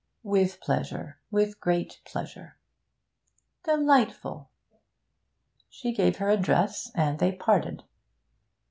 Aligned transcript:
'With 0.23 0.59
pleasure 0.61 1.19
with 1.29 1.59
great 1.59 2.01
pleasure.' 2.05 2.57
'Delightful!' 3.65 4.49
She 5.69 5.93
gave 5.93 6.17
her 6.17 6.29
address, 6.31 6.89
and 6.95 7.19
they 7.19 7.31
parted. 7.33 7.83